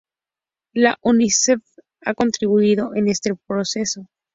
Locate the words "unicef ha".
1.03-2.15